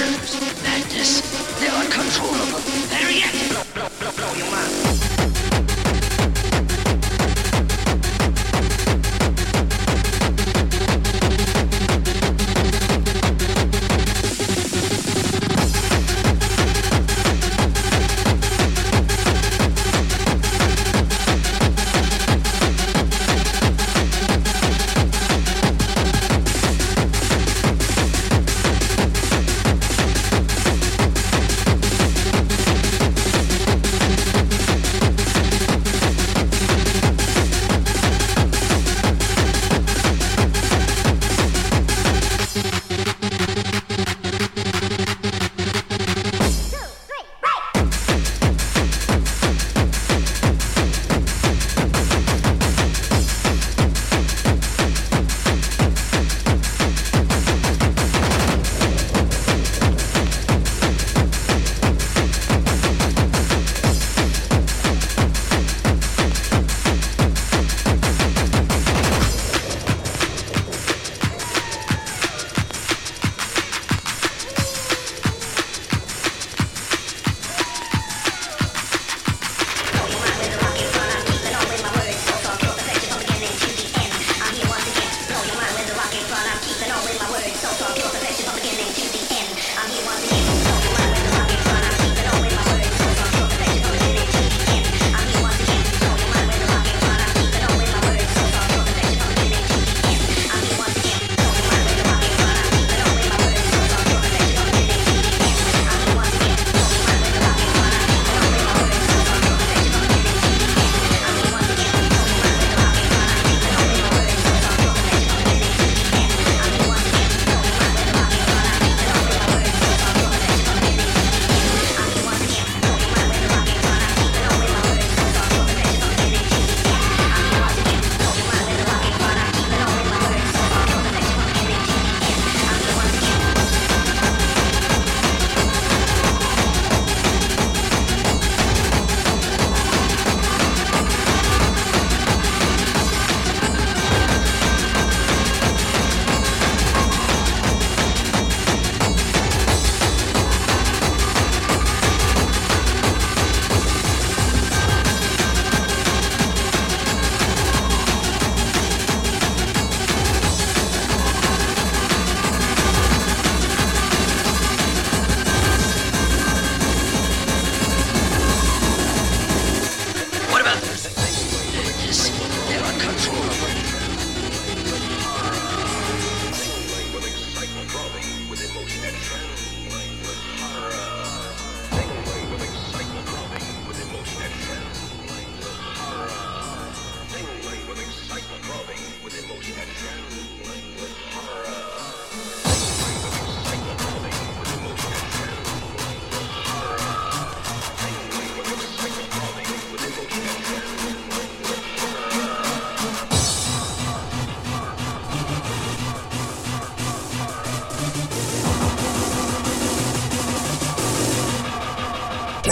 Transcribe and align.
absolute 0.00 0.62
madness. 0.62 1.20
They're 1.58 1.70
uncontrollable. 1.70 2.60
They're 2.90 3.10
is. 3.10 3.48
blow, 3.48 3.62
blow, 3.74 3.88
blow, 3.98 4.12
blow 4.12 4.34
your 4.34 4.50
mind. 4.50 4.85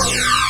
Yeah. 0.07 0.43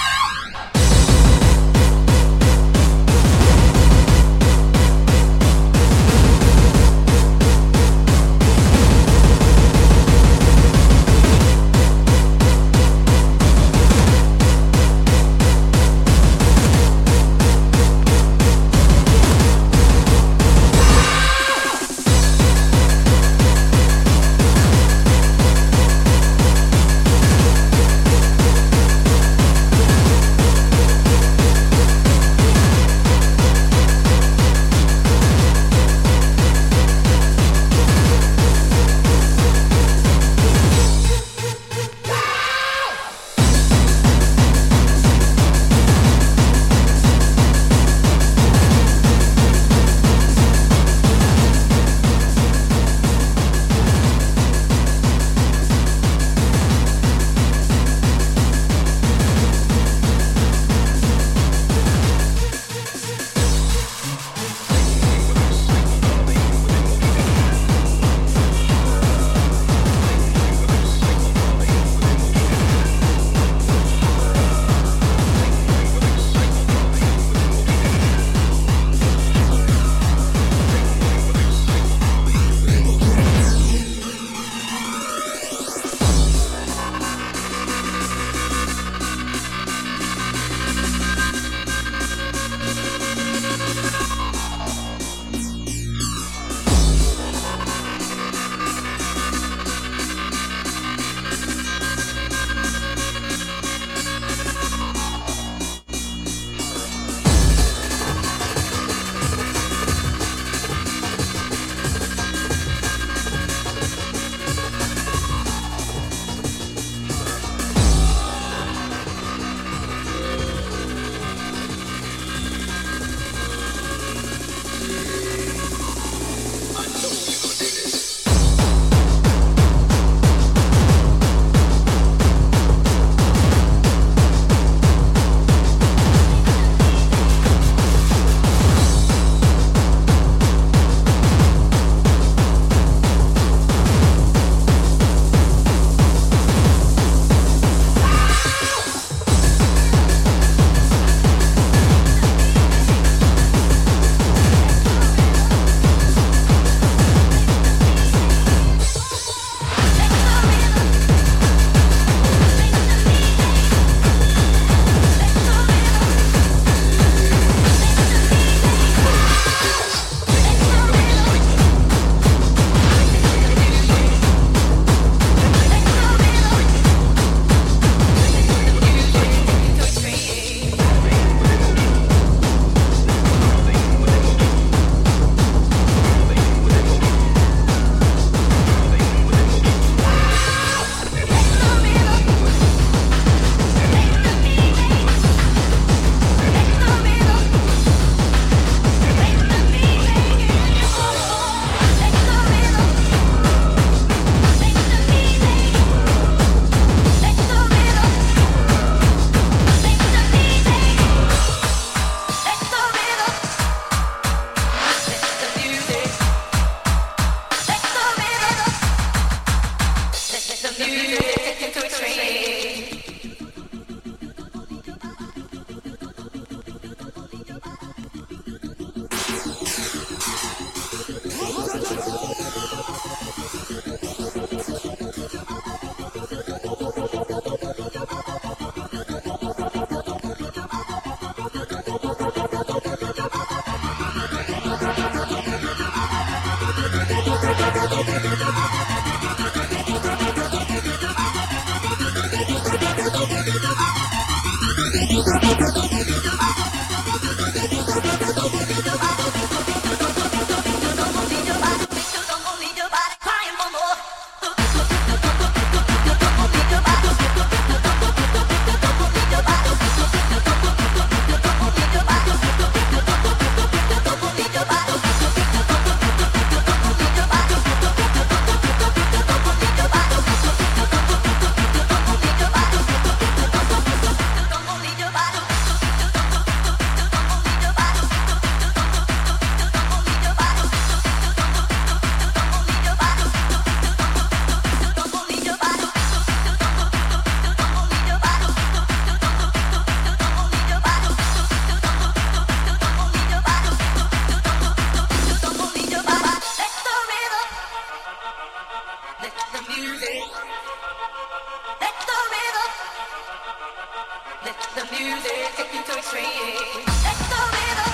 Let 314.45 314.57
the 314.75 314.85
music 314.95 315.57
take 315.57 315.73
you 315.73 315.83
to 315.83 315.99
extreme. 315.99 316.85
Let 317.03 317.17
the 317.31 317.41
rhythm. 317.57 317.94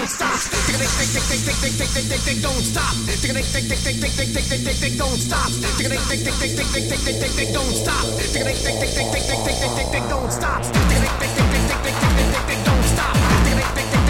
don't 0.00 0.08
stop. 0.08 0.40
Tick 0.40 0.80
tick 0.80 0.88
tick 0.96 1.12
tick 1.12 1.44
tick 1.44 1.60
tick 1.60 1.76
tick 1.76 1.90
tick 1.92 2.08
tick 2.08 2.20
tick 2.24 2.40
don't 2.40 2.64
stop. 2.64 2.94
Tick 3.04 3.20
tick 3.20 3.44
tick 3.52 3.68
tick 3.68 3.80
tick 3.84 4.00
tick 4.00 4.12
tick 4.16 4.32
tick 4.32 4.44
tick 4.48 4.64
tick 4.64 4.76
tick 4.80 4.96
don't 4.96 5.20
stop. 5.20 5.50
Tick 5.76 5.88
tick 5.88 6.00
tick 6.08 6.20
tick 6.24 6.34
tick 6.40 6.56
tick 6.56 6.68
tick 6.72 6.86
tick 6.88 7.00
tick 7.04 7.20
tick 7.20 7.32
tick 7.36 7.52
don't 7.52 7.76
stop. 7.76 8.04
Tick 8.16 8.32
tick 8.32 8.56
tick 8.64 8.80
tick 8.80 8.92
tick 8.96 9.12
tick 9.12 9.36
tick 9.36 9.60
tick 9.60 9.72
tick 9.76 9.88
tick 9.92 10.04
don't 10.08 10.32
stop. 10.32 10.62
Tick 10.64 11.04
tick 11.04 11.20
tick 11.20 11.32
tick 11.36 11.52
tick 11.52 11.92
tick 11.92 12.08
tick 12.08 12.32
tick 12.32 12.48
tick 12.48 12.60
don't 12.64 12.84
stop. 12.88 13.12
Tick 13.44 13.60
tick 13.60 13.76
tick 13.76 14.04
tick 14.06 14.09